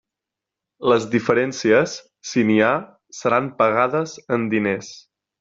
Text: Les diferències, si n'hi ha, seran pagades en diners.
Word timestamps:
Les 0.91 1.03
diferències, 1.11 1.93
si 2.31 2.45
n'hi 2.47 2.57
ha, 2.69 2.71
seran 3.19 3.51
pagades 3.61 4.17
en 4.39 4.49
diners. 4.57 4.91